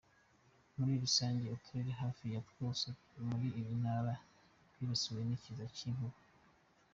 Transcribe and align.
Muri 0.75 0.93
rusange 1.03 1.43
uturere 1.55 1.91
hafi 2.01 2.23
ya 2.33 2.41
Twose 2.49 2.87
muri 3.27 3.47
iyi 3.59 3.73
ntara 3.81 4.13
twibasiwe 4.71 5.21
n’ikiza 5.23 5.65
cy’inkuba”. 5.75 6.17